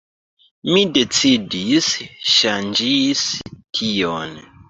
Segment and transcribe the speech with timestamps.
[0.69, 1.89] Mi decidis
[2.37, 4.35] ŝanĝis tion.